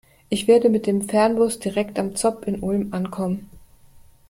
[0.29, 3.51] Ich werde mit dem Fernbus direkt am ZOB in Ulm ankommen.